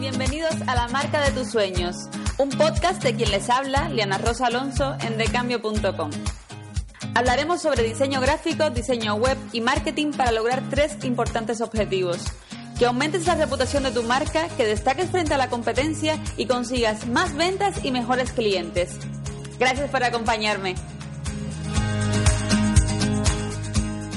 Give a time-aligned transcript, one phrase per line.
[0.00, 4.46] bienvenidos a La Marca de tus Sueños, un podcast de quien les habla, Liana Rosa
[4.46, 6.10] Alonso, en decambio.com.
[7.14, 12.18] Hablaremos sobre diseño gráfico, diseño web y marketing para lograr tres importantes objetivos.
[12.78, 17.08] Que aumentes la reputación de tu marca, que destaques frente a la competencia y consigas
[17.08, 18.90] más ventas y mejores clientes.
[19.58, 20.76] Gracias por acompañarme.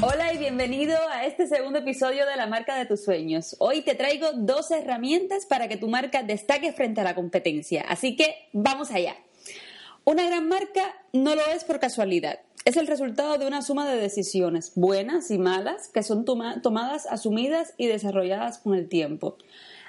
[0.04, 3.56] Hola y bienvenido a este segundo episodio de la marca de tus sueños.
[3.60, 7.86] Hoy te traigo dos herramientas para que tu marca destaque frente a la competencia.
[7.88, 9.16] Así que vamos allá.
[10.04, 12.40] Una gran marca no lo es por casualidad.
[12.66, 17.76] Es el resultado de una suma de decisiones, buenas y malas, que son tomadas, asumidas
[17.78, 19.38] y desarrolladas con el tiempo.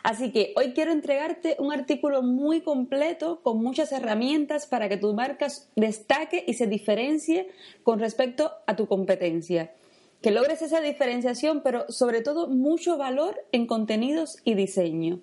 [0.02, 5.15] Así que hoy quiero entregarte un artículo muy completo con muchas herramientas para que tu
[5.15, 7.49] marca destaque y se diferencie
[7.83, 9.73] con respecto a tu competencia
[10.23, 15.21] que logres esa diferenciación, pero sobre todo mucho valor en contenidos y diseño.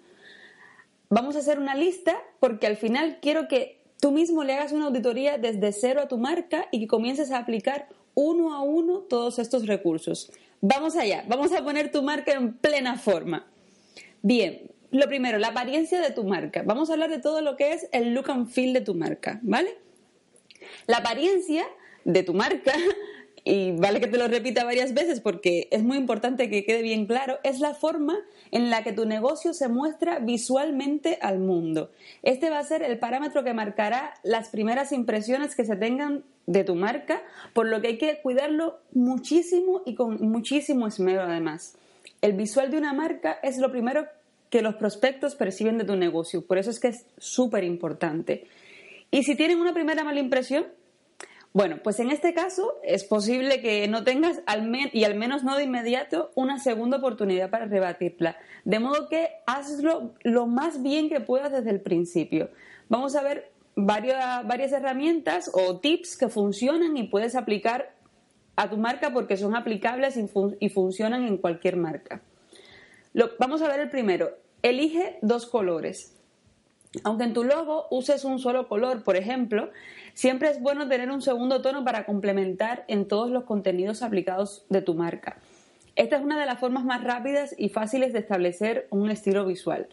[1.09, 4.85] Vamos a hacer una lista porque al final quiero que tú mismo le hagas una
[4.85, 9.39] auditoría desde cero a tu marca y que comiences a aplicar uno a uno todos
[9.39, 10.31] estos recursos.
[10.61, 13.47] Vamos allá, vamos a poner tu marca en plena forma.
[14.21, 16.63] Bien, lo primero, la apariencia de tu marca.
[16.65, 19.39] Vamos a hablar de todo lo que es el look and feel de tu marca,
[19.41, 19.77] ¿vale?
[20.87, 21.65] La apariencia
[22.03, 22.73] de tu marca
[23.49, 27.07] y vale que te lo repita varias veces porque es muy importante que quede bien
[27.07, 28.15] claro, es la forma
[28.51, 31.89] en la que tu negocio se muestra visualmente al mundo.
[32.21, 36.63] Este va a ser el parámetro que marcará las primeras impresiones que se tengan de
[36.63, 41.75] tu marca, por lo que hay que cuidarlo muchísimo y con muchísimo esmero además.
[42.21, 44.05] El visual de una marca es lo primero
[44.51, 48.45] que los prospectos perciben de tu negocio, por eso es que es súper importante.
[49.09, 50.67] Y si tienen una primera mala impresión,
[51.51, 54.41] bueno, pues en este caso es posible que no tengas,
[54.93, 58.37] y al menos no de inmediato, una segunda oportunidad para rebatirla.
[58.65, 62.49] De modo que hazlo lo más bien que puedas desde el principio.
[62.87, 67.95] Vamos a ver varias, varias herramientas o tips que funcionan y puedes aplicar
[68.55, 70.17] a tu marca porque son aplicables
[70.59, 72.21] y, funcionan en cualquier marca.
[73.39, 74.37] vamos a ver el primero.
[74.61, 76.18] Elige dos colores.
[77.03, 79.69] Aunque en tu logo uses un solo color, por ejemplo,
[80.13, 84.81] siempre es bueno tener un segundo tono para complementar en todos los contenidos aplicados de
[84.81, 85.37] tu marca.
[85.95, 89.87] Esta es una de las formas más rápidas y fáciles de establecer un estilo visual.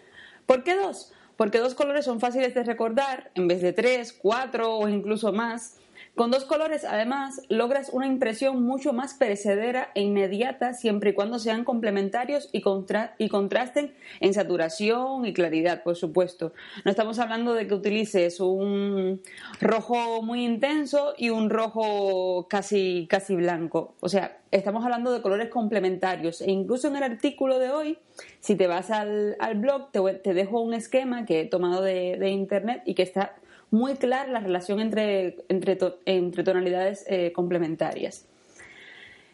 [0.47, 1.13] ¿Por qué dos?
[1.37, 5.77] Porque dos colores son fáciles de recordar en vez de tres, cuatro o incluso más.
[6.17, 11.39] Con dos colores, además, logras una impresión mucho más perecedera e inmediata siempre y cuando
[11.39, 16.55] sean complementarios y, contrasten en saturación y claridad, por supuesto.
[16.87, 19.21] No estamos hablando de que utilices un
[19.61, 23.95] rojo muy intenso y un rojo casi, casi blanco.
[24.01, 26.41] O sea, estamos hablando de colores complementarios.
[26.41, 27.99] E incluso en el artículo de hoy,
[28.41, 32.95] si te vas al, blog, te, dejo un esquema que he tomado de internet y
[32.95, 33.35] que está
[33.71, 38.27] muy clara la relación entre, entre, tonalidades eh, complementarias.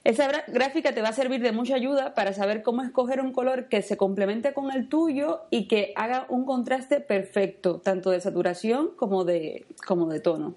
[0.04, 3.68] Esa gráfica te va a servir de mucha ayuda para saber cómo escoger un color
[3.68, 8.90] que se complemente con el tuyo y que haga un contraste perfecto, tanto de saturación
[8.96, 10.56] como de, como de tono.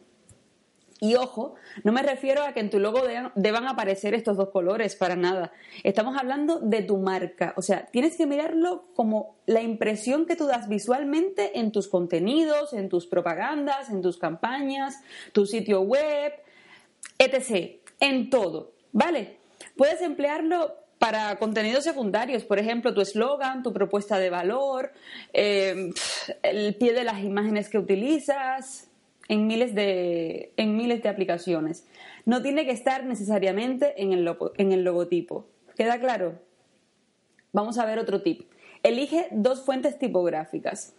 [1.01, 3.01] Y ojo, no me refiero a que en tu logo
[3.35, 5.51] deban, aparecer estos dos colores, para nada.
[5.83, 7.53] Estamos hablando de tu marca.
[7.57, 12.73] O sea, tienes que mirarlo como la impresión que tú das visualmente en tus contenidos,
[12.73, 14.95] en tus propagandas, en tus campañas,
[15.33, 16.31] tu sitio web,
[17.17, 17.81] etc.
[17.99, 19.37] En todo, ¿vale?
[19.75, 24.93] Puedes emplearlo para contenidos secundarios, por ejemplo, tu eslogan, tu propuesta de valor,
[25.33, 25.91] eh,
[26.41, 28.89] el pie de las imágenes que utilizas,
[29.27, 31.87] en miles de, en miles de aplicaciones.
[32.25, 35.47] No tiene que estar necesariamente en el, en el logotipo.
[35.75, 36.39] ¿Queda claro?
[37.51, 38.49] Vamos a ver otro tip.
[38.83, 40.93] Elige dos fuentes tipográficas.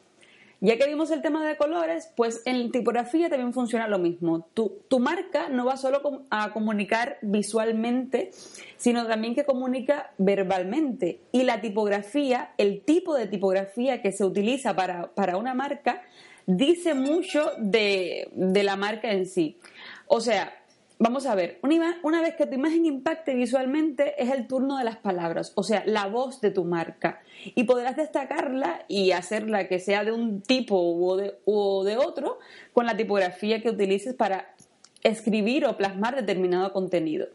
[0.60, 4.48] Ya que vimos el tema de colores, pues en tipografía también funciona lo mismo.
[4.54, 8.30] Tu, tu, marca no va solo a comunicar visualmente,
[8.78, 11.20] sino también que comunica verbalmente.
[11.30, 16.02] Y la tipografía, el tipo de tipografía que se utiliza para, para una marca,
[16.46, 19.58] dice mucho de, la marca en sí.
[20.06, 20.56] O sea,
[20.98, 24.84] vamos a ver, una, una, vez que tu imagen impacte visualmente es el turno de
[24.84, 27.20] las palabras, o sea, la voz de tu marca.
[27.54, 32.38] Y podrás destacarla y hacerla que sea de un tipo o de, o de otro
[32.72, 34.54] con la tipografía que utilices para
[35.02, 37.28] escribir o plasmar determinado contenido.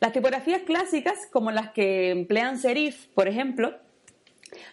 [0.00, 3.74] Las tipografías clásicas, como las que emplean serif, por ejemplo,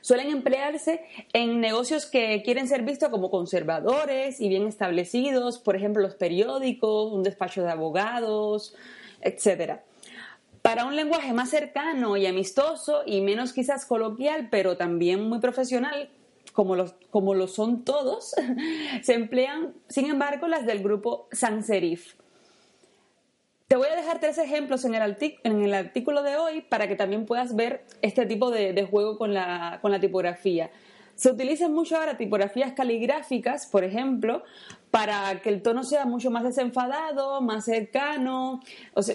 [0.01, 6.01] Suelen emplearse en negocios que quieren ser vistos como conservadores y bien establecidos, por ejemplo,
[6.01, 8.75] los periódicos, un despacho de abogados,
[9.21, 9.79] etc.
[10.61, 16.09] Para un lenguaje más cercano y amistoso y menos quizás coloquial, pero también muy profesional,
[16.53, 18.35] como, los, como lo son todos,
[19.01, 22.15] se emplean, sin embargo, las del grupo sans serif.
[23.71, 27.56] Te voy a dejar tres ejemplos en el, artículo de hoy para que también puedas
[27.56, 30.69] ver este tipo de, juego con la, tipografía.
[31.15, 34.44] Se utilizan mucho ahora tipografías caligráficas, por ejemplo,
[34.91, 38.59] para que el tono sea mucho más desenfadado, más cercano,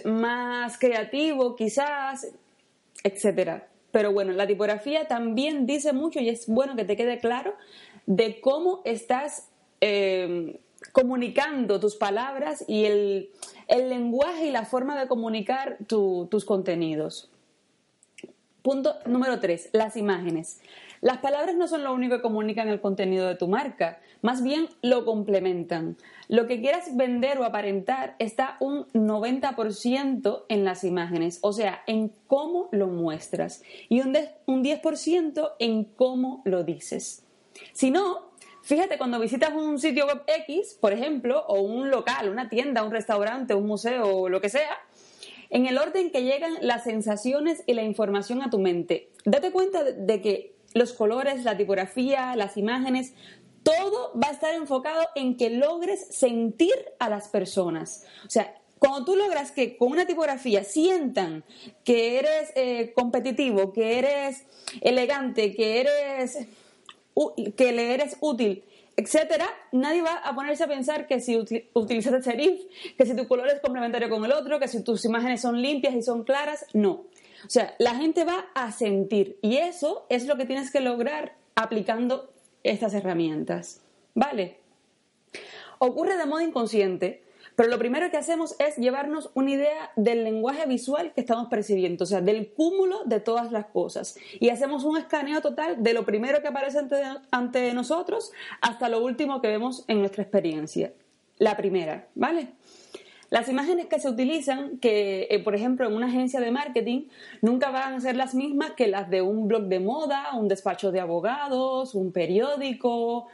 [0.07, 2.27] más creativo quizás,
[3.03, 3.69] etcétera.
[3.91, 7.53] Pero bueno, la tipografía también dice mucho y es bueno que te quede claro
[8.07, 9.51] de cómo estás
[9.83, 10.61] eh,
[10.93, 13.31] comunicando tus palabras y el,
[13.69, 17.31] lenguaje y la forma de comunicar tus contenidos.
[18.63, 20.61] Punto número tres, las imágenes.
[21.01, 24.69] Las palabras no son lo único que comunican el contenido de tu marca, más bien
[24.83, 25.97] lo complementan.
[26.29, 32.11] Lo que quieras vender o aparentar está un 90% en las imágenes, o sea, en
[32.27, 37.25] cómo lo muestras, y un 10% en cómo lo dices.
[37.73, 38.31] Si no,
[38.67, 42.91] Fíjate, cuando visitas un sitio web X, por ejemplo, o un local, una tienda, un
[42.91, 44.77] restaurante, un museo lo que sea,
[45.51, 49.85] en el orden que llegan las sensaciones y la información a tu mente, date cuenta
[49.85, 53.15] de que los colores, la tipografía, las imágenes,
[53.63, 58.05] todo va a estar enfocado en que logres sentir a las personas.
[58.27, 61.45] O sea, cuando tú logras que con una tipografía sientan
[61.85, 64.45] que eres eh, competitivo, que eres
[64.81, 66.49] elegante, que eres
[67.57, 68.65] que le eres útil,
[68.97, 71.37] etcétera, nadie va a ponerse a pensar que si
[71.75, 72.61] utilizas el serif,
[72.97, 75.95] que si tu color es complementario con el otro, que si tus imágenes son limpias
[75.95, 77.05] y son claras, no.
[77.45, 81.37] O sea, la gente va a sentir y eso es lo que tienes que lograr
[81.55, 82.31] aplicando
[82.63, 83.83] estas herramientas.
[84.15, 84.59] ¿Vale?
[85.79, 87.23] Ocurre de modo inconsciente
[87.57, 92.05] pero lo primero que hacemos es llevarnos una idea del lenguaje visual que estamos percibiendo,
[92.05, 94.17] o sea, del cúmulo de todas las cosas.
[94.39, 96.79] Y hacemos un escaneo total de lo primero que aparece
[97.31, 100.93] ante, nosotros hasta lo último que vemos en nuestra experiencia.
[101.39, 102.49] La primera, ¿vale?
[103.37, 107.03] Las imágenes que se utilizan, que eh, por ejemplo en una agencia de marketing,
[107.43, 110.91] nunca van a ser las mismas que las de un blog de moda, un despacho
[110.91, 113.27] de abogados, un periódico,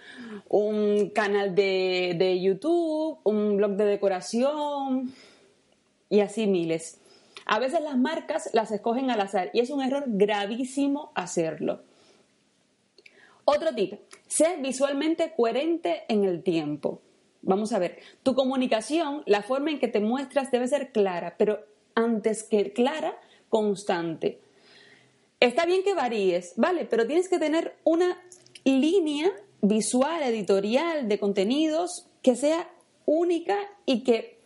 [0.48, 5.14] un canal de, de YouTube, un blog de decoración
[6.10, 7.00] y así miles.
[7.46, 11.84] A veces las marcas las escogen al azar y es un error gravísimo hacerlo.
[13.44, 17.02] Otro tip, sé visualmente coherente en el tiempo.
[17.42, 21.58] Vamos a ver, tu comunicación, la forma en que te muestras debe ser clara, pero
[21.94, 23.18] antes que clara,
[23.48, 24.40] constante.
[25.40, 26.84] Está bien que varíes, ¿vale?
[26.84, 28.16] Pero tienes que tener una
[28.64, 29.30] línea
[29.60, 32.70] visual, editorial, de contenidos que sea
[33.06, 34.38] única y que,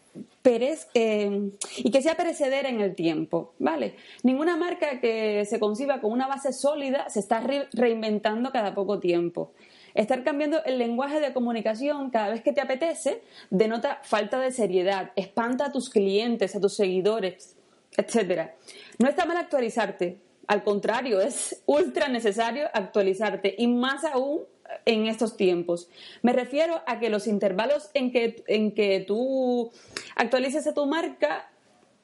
[0.94, 3.96] eh, y que sea perecedera en el tiempo, ¿vale?
[4.22, 7.44] Ninguna marca que se conciba con una base sólida se está
[7.74, 9.52] reinventando cada poco tiempo.
[9.96, 15.10] Estar cambiando el lenguaje de comunicación cada vez que te apetece denota falta de seriedad,
[15.16, 17.56] espanta a tus clientes, a tus seguidores,
[17.96, 18.50] etc.
[18.98, 24.42] No está mal actualizarte, al contrario, es ultra necesario actualizarte y más aún
[24.84, 25.88] en estos tiempos.
[26.22, 29.72] Me refiero a que los intervalos en que, en que tú
[30.14, 31.50] actualices a tu marca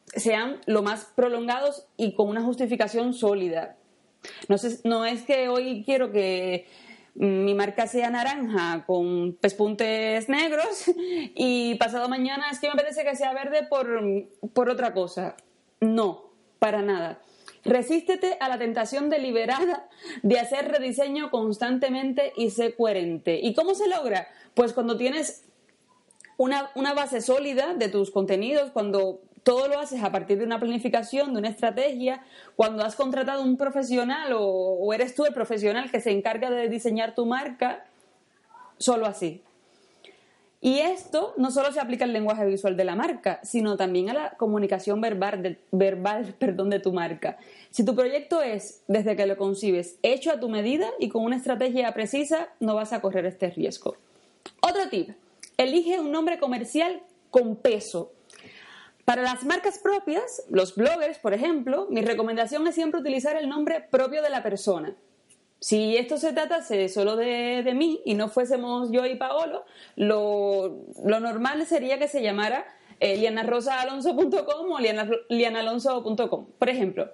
[0.07, 3.77] sean lo más prolongados y con una justificación sólida.
[4.49, 6.67] No, no es que hoy quiero que
[7.15, 10.85] mi marca sea naranja con pespuntes negros
[11.35, 15.37] y pasado mañana es que me parece que sea verde por, otra cosa.
[15.81, 17.21] No, para nada.
[17.65, 19.89] Resístete a la tentación deliberada
[20.23, 23.39] de hacer rediseño constantemente y ser coherente.
[23.43, 24.29] ¿Y cómo se logra?
[24.55, 25.45] Pues cuando tienes
[26.39, 30.61] una, una, base sólida de tus contenidos, cuando todo lo haces a partir de una
[30.61, 32.23] planificación, de una estrategia.
[32.57, 37.15] Cuando has contratado un profesional o, eres tú el profesional que se encarga de diseñar
[37.15, 37.85] tu marca,
[38.79, 39.43] solo así.
[40.61, 44.15] Y esto no solo se aplica al lenguaje visual de la marca, sino también a
[44.15, 47.37] la comunicación verbal, de, verbal perdón, de tu marca.
[47.71, 51.37] Si tu proyecto es, desde que lo concibes, hecho a tu medida y con una
[51.37, 53.97] estrategia precisa, no vas a correr este riesgo.
[54.61, 55.11] Otro tip,
[55.57, 58.13] elige un nombre comercial con peso
[59.05, 63.81] para las marcas propias, los bloggers, por ejemplo, mi recomendación es siempre utilizar el nombre
[63.91, 64.95] propio de la persona.
[65.59, 69.65] Si esto se tratase solo de, mí y no fuésemos yo y Paolo,
[69.97, 72.67] lo, normal sería que se llamara
[73.01, 74.79] eh, lianarosaalonso.com o
[75.29, 77.13] lianalonso.com, por ejemplo.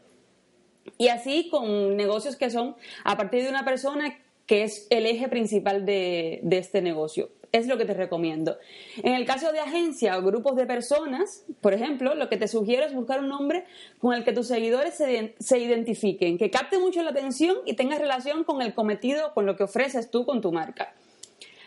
[0.97, 5.29] Y así con negocios que son a partir de una persona que es el eje
[5.29, 7.31] principal de, de este negocio.
[7.53, 8.59] Es lo que te recomiendo.
[9.03, 12.85] En el caso de agencia o grupos de personas, por ejemplo, lo que te sugiero
[12.85, 13.65] es buscar un nombre
[13.99, 17.99] con el que tus seguidores se, se identifiquen, que capte mucho la atención y tenga
[17.99, 20.95] relación con el cometido, con lo que ofreces tú con tu marca.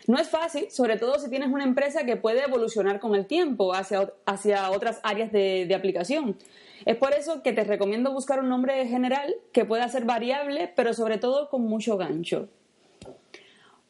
[0.07, 3.73] No es fácil, sobre todo si tienes una empresa que puede evolucionar con el tiempo
[3.73, 6.37] hacia, hacia otras áreas de, de aplicación.
[6.85, 10.93] Es por eso que te recomiendo buscar un nombre general que pueda ser variable, pero
[10.93, 12.49] sobre todo con mucho gancho.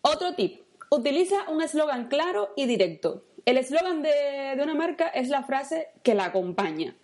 [0.02, 0.61] Otro tip,
[0.92, 3.24] utiliza un eslogan claro y directo.
[3.46, 6.96] El eslogan de, una marca es la frase que la acompaña.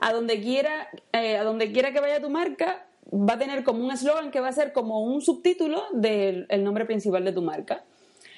[0.00, 3.84] A donde, quiera, eh, a donde quiera que vaya tu marca, va a tener como
[3.84, 7.84] un eslogan que va a ser como un subtítulo del nombre principal de tu marca.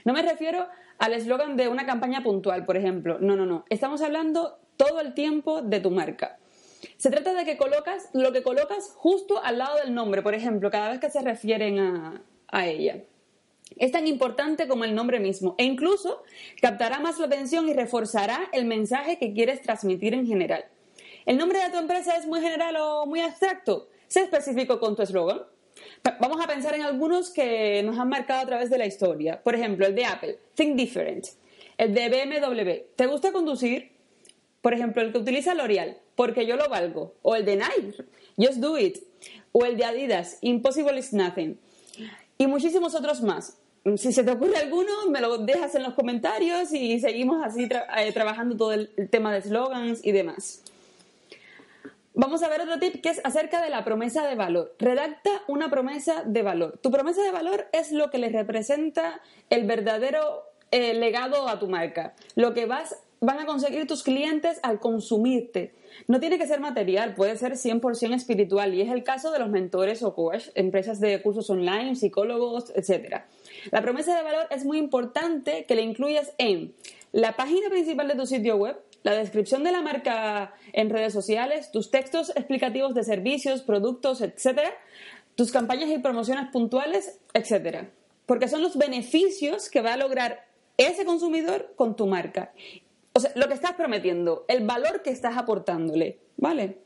[0.05, 0.67] No me refiero
[0.99, 3.19] al eslogan de una campaña puntual, por ejemplo.
[3.19, 3.65] No, no, no.
[3.71, 6.39] Estamos hablando todo el tiempo de tu marca.
[6.97, 10.71] Se trata de que colocas lo que colocas justo al lado del nombre, por ejemplo,
[10.71, 13.03] cada vez que se refieren a, a ella.
[13.77, 16.23] Es tan importante como el nombre mismo e incluso
[16.61, 20.65] captará más la atención y reforzará el mensaje que quieres transmitir en general.
[21.27, 23.89] ¿El nombre de tu empresa es muy general o muy abstracto?
[24.07, 25.43] Sé específico con tu eslogan.
[26.21, 29.43] Vamos a pensar en algunos que nos han marcado a través de la historia.
[29.43, 31.27] Por ejemplo, el de Apple, Think Different.
[31.77, 33.93] El de BMW, ¿te gusta conducir?
[34.63, 37.15] Por ejemplo, el que utiliza L'Oreal, porque yo lo valgo.
[37.23, 38.05] O el de Nike,
[38.37, 38.99] Just Do It.
[39.53, 41.59] O el de Adidas, Impossible is Nothing
[42.39, 43.59] y muchísimos otros más.
[43.97, 48.13] Si se te ocurre alguno, me lo dejas en los comentarios y seguimos así eh,
[48.13, 50.63] trabajando todo el, tema de slogans y demás.
[52.15, 54.75] Vamos a ver otro tip que es acerca de la promesa de valor.
[54.79, 56.79] Redacta una promesa de valor.
[56.83, 61.69] Tu promesa de valor es lo que le representa el verdadero eh, legado a tu
[61.69, 65.75] marca, lo que vas, van a conseguir tus clientes al consumirte.
[66.07, 69.51] No tiene que ser material, puede ser 100% espiritual y es el caso de los
[69.51, 73.23] mentores o coach, empresas de cursos online, psicólogos, etc.
[73.71, 76.75] La promesa de valor es muy importante que la incluyas en
[77.13, 81.71] la página principal de tu sitio web, la descripción de la marca en redes sociales,
[81.73, 84.61] tus textos explicativos de servicios, productos, etc.,
[85.35, 87.89] tus campañas y promociones puntuales, etc.
[88.27, 90.47] Porque son los beneficios que va a lograr
[90.77, 92.53] ese consumidor con tu marca
[93.35, 96.79] lo que estás prometiendo, el valor que estás aportándole, ¿vale?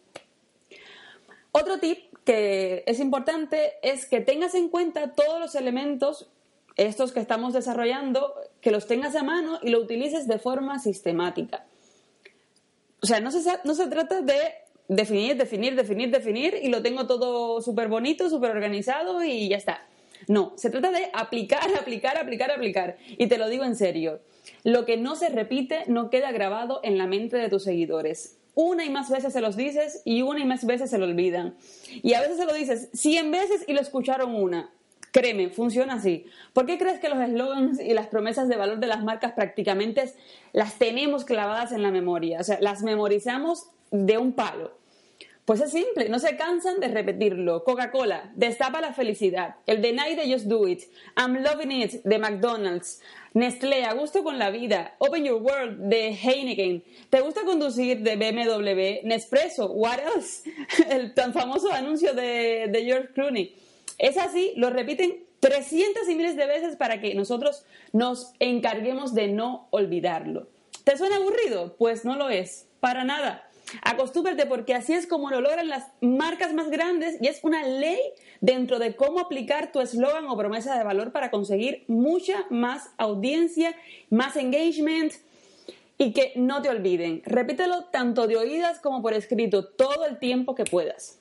[1.52, 6.30] Otro tip que es importante es que tengas en cuenta todos los elementos,
[6.76, 11.66] estos que estamos desarrollando, que los tengas a mano y lo utilices de forma sistemática.
[13.02, 14.36] O sea, no se, no se trata de
[14.88, 19.86] definir, definir, definir, definir y lo tengo todo súper bonito, súper organizado y ya está.
[20.28, 22.96] No, se trata de aplicar, aplicar, aplicar, aplicar.
[23.08, 24.20] Y te lo digo en serio.
[24.64, 28.38] Lo que no se repite no queda grabado en la mente de tus seguidores.
[28.54, 31.54] Una y más veces se los dices y una y más veces se lo olvidan.
[32.02, 34.70] Y a veces se lo dices 100 veces y lo escucharon una.
[35.10, 36.26] Créeme, funciona así.
[36.52, 40.10] ¿Por qué crees que los eslogans y las promesas de valor de las marcas prácticamente
[40.52, 42.40] las tenemos clavadas en la memoria?
[42.40, 44.81] O sea, las memorizamos de un palo.
[45.44, 47.64] Pues es simple, no se cansan de repetirlo.
[47.64, 49.56] Coca-Cola, destapa la felicidad.
[49.66, 50.82] El de Night Just Do It.
[51.16, 53.00] I'm Loving It de McDonald's.
[53.34, 54.94] Nestlé, a gusto con la vida.
[54.98, 56.84] Open Your World de Heineken.
[57.10, 59.04] ¿Te gusta conducir de BMW?
[59.04, 60.48] Nespresso, what else?
[60.88, 63.56] El tan famoso anuncio de, de George Clooney.
[63.98, 69.26] Es así, lo repiten 300 y miles de veces para que nosotros nos encarguemos de
[69.26, 70.46] no olvidarlo.
[70.84, 71.74] ¿Te suena aburrido?
[71.78, 73.48] Pues no lo es, para nada.
[73.82, 77.98] Acostúmbrate porque así es como lo logran las marcas más grandes y es una ley
[78.40, 83.74] dentro de cómo aplicar tu eslogan o promesa de valor para conseguir mucha más audiencia,
[84.10, 85.12] más engagement
[85.98, 87.22] y que no te olviden.
[87.24, 91.20] Repítelo tanto de oídas como por escrito todo el tiempo que puedas.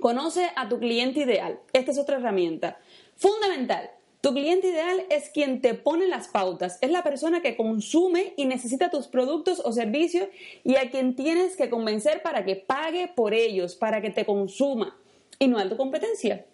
[0.00, 1.60] Conoce a tu cliente ideal.
[1.72, 2.78] Esta es otra herramienta.
[3.16, 3.90] Fundamental.
[4.26, 8.46] Tu cliente ideal es quien te pone las pautas, es la persona que consume y
[8.46, 10.28] necesita tus productos o servicios
[10.64, 14.98] y a quien tienes que convencer para que pague por ellos, para que te consuma
[15.38, 16.44] y no a tu competencia.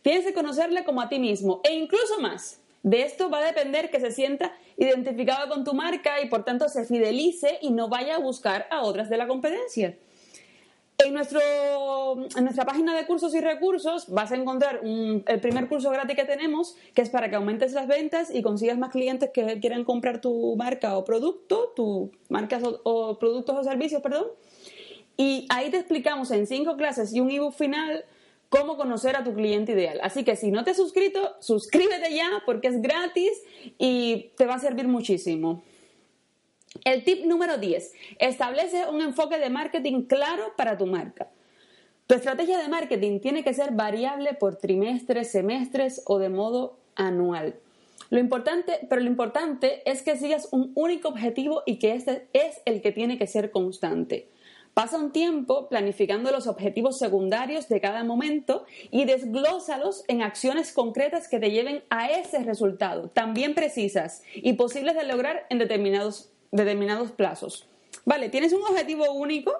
[0.00, 2.62] Tienes que conocerle como a ti mismo e incluso más.
[2.82, 6.70] De esto va a depender que se sienta identificado con tu marca y por tanto
[6.70, 9.98] se fidelice y no vaya a buscar a otras de la competencia.
[11.08, 16.24] En, nuestra página de cursos y recursos vas a encontrar el primer curso gratis que
[16.24, 20.20] tenemos, que es para que aumentes las ventas y consigas más clientes que quieran comprar
[20.20, 24.26] tu marca o producto, tu marcas o, productos o servicios, perdón.
[25.16, 28.04] Y ahí te explicamos en cinco clases y un ebook final
[28.48, 29.98] cómo conocer a tu cliente ideal.
[30.02, 33.32] Así que si no te has suscrito, suscríbete ya porque es gratis
[33.78, 35.62] y te va a servir muchísimo.
[36.84, 37.92] El tip número 10.
[38.18, 41.28] Establece un enfoque de marketing claro para tu marca.
[42.06, 47.56] Tu estrategia de marketing tiene que ser variable por trimestres, semestres o de modo anual.
[48.10, 52.62] Lo importante, pero lo importante es que sigas un único objetivo y que este es
[52.64, 54.28] el que tiene que ser constante.
[54.72, 61.28] Pasa un tiempo planificando los objetivos secundarios de cada momento y desglósalos en acciones concretas
[61.28, 67.12] que te lleven a ese resultado, también precisas y posibles de lograr en determinados, determinados
[67.12, 67.66] plazos.
[68.04, 69.52] Vale, tienes un objetivo único,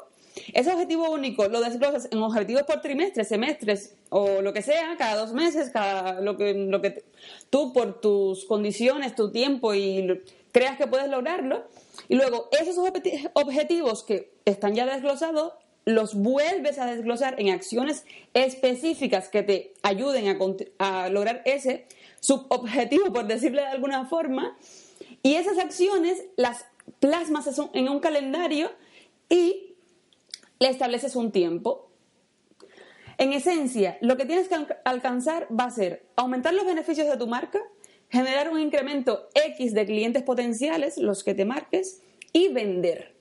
[0.53, 5.17] ese objetivo único lo desglosas en objetivos por trimestre, semestres o lo que sea, cada
[5.17, 7.05] dos meses, cada lo que, lo que
[7.51, 11.65] tú por tus condiciones, tu tiempo y creas que puedes lograrlo.
[12.09, 12.79] Y luego esos
[13.35, 15.53] objetivos que están ya desglosados,
[15.85, 18.05] los vuelves a desglosar en acciones
[18.35, 20.29] específicas que te ayuden
[20.79, 21.87] a, a lograr ese
[22.21, 24.57] subobjetivo, por decirle de alguna forma.
[25.23, 26.67] Y esas acciones las
[27.01, 28.71] plasmas en un calendario
[29.29, 29.75] y
[30.59, 31.91] le estableces un tiempo.
[33.19, 37.27] En esencia, lo que tienes que alcanzar va a ser aumentar los beneficios de tu
[37.27, 37.61] marca,
[38.11, 42.03] generar un incremento X de clientes potenciales, los que te marques,
[42.33, 43.17] y vender.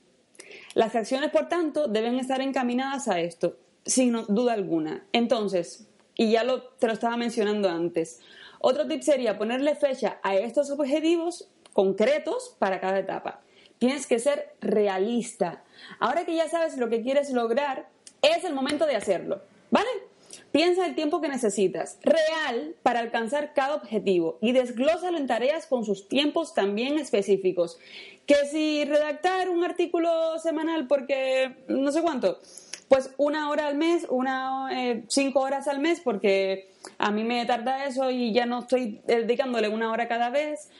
[0.74, 5.04] Las acciones, por tanto, deben estar encaminadas a esto, sin duda alguna.
[5.12, 8.20] Entonces, y ya lo, te lo estaba mencionando antes,
[8.60, 13.42] otro tip sería ponerle fecha a estos objetivos concretos para cada etapa.
[13.78, 15.62] Tienes que ser realista.
[16.00, 17.88] Ahora que ya sabes lo que quieres lograr,
[18.22, 19.88] es el momento de hacerlo, ¿vale?
[20.50, 25.84] Piensa el tiempo que necesitas, real, para alcanzar cada objetivo y desglósalo en tareas con
[25.84, 27.78] sus tiempos también específicos.
[28.26, 32.40] Que si redactar un artículo semanal porque no sé cuánto,
[32.88, 37.44] pues una hora al mes, una, eh, cinco horas al mes porque a mí me
[37.44, 40.70] tarda eso y ya no estoy dedicándole una hora cada vez,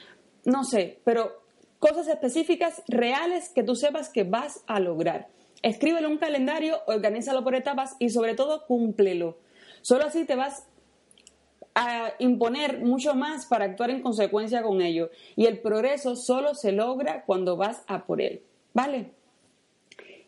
[0.44, 1.42] no sé, pero
[1.78, 5.28] cosas específicas, reales, que tú sepas que vas a lograr.
[5.62, 9.38] Escríbelo en un calendario, organízalo por etapas y sobre todo cúmplelo.
[9.82, 10.66] Solo así te vas
[11.74, 15.10] a imponer mucho más para actuar en consecuencia con ello.
[15.36, 18.42] Y el progreso solo se logra cuando vas a por él.
[18.74, 19.12] ¿Vale?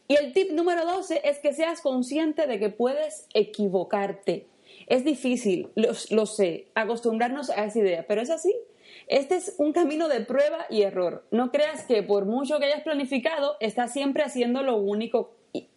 [0.09, 4.47] Y el tip número 12 es que seas consciente de que puedes equivocarte.
[4.87, 8.55] Es difícil, lo, lo sé, acostumbrarnos a esa idea, pero es así.
[9.11, 11.27] Este es un camino de prueba y error.
[11.33, 15.33] No creas que por mucho que hayas planificado, estás siempre haciendo lo único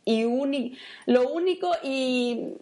[0.05, 0.75] y,
[1.07, 2.53] lo único y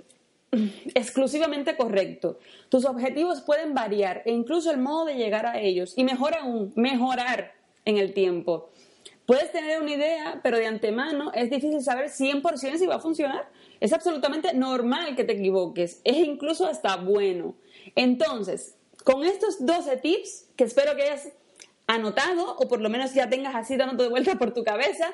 [0.96, 2.40] exclusivamente correcto.
[2.70, 6.72] Tus objetivos pueden variar e incluso el modo de llegar a ellos y mejor aún,
[6.78, 7.52] mejorar
[7.84, 8.70] en el tiempo.
[9.26, 13.50] Puedes tener una idea, pero de antemano es difícil saber 100% si va a funcionar.
[13.82, 17.56] Es absolutamente normal que te equivoques, es incluso hasta bueno.
[17.98, 21.30] Entonces, con estos 12 tips, que espero que hayas
[21.88, 25.14] anotado, o por lo menos ya tengas así dándote de vuelta por tu cabeza,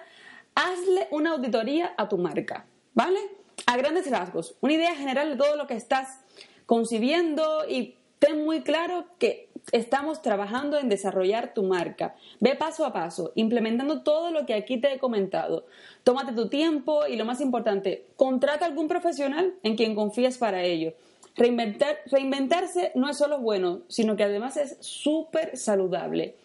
[0.56, 3.20] hazle una auditoría a tu marca, ¿vale?
[3.66, 6.20] A grandes rasgos, una idea general de todo lo que estás
[6.66, 12.16] concibiendo y ten muy claro que estamos trabajando en desarrollar tu marca.
[12.40, 15.66] Ve paso a paso, implementando todo lo que aquí te he comentado.
[16.04, 20.94] Tómate tu tiempo y lo más importante, contrata algún profesional en quien confíes para ello.
[21.38, 26.36] Reinventarse no es solo bueno, sino que además es súper saludable.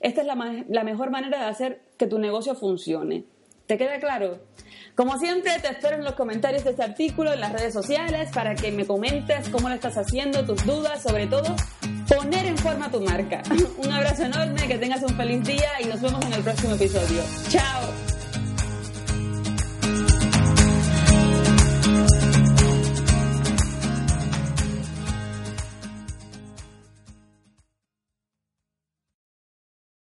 [0.00, 3.24] Esta es la, la mejor manera de hacer que tu negocio funcione.
[3.66, 4.38] ¿Te queda claro?
[4.96, 8.54] Como siempre, te espero en los comentarios de este artículo, en las redes sociales, para
[8.54, 11.54] que me comentes cómo lo estás haciendo, tus dudas, sobre todo
[12.08, 13.42] poner en forma tu marca.
[13.78, 17.22] Un abrazo enorme, que tengas un feliz día y nos vemos en el próximo episodio.
[17.48, 18.09] ¡Chao!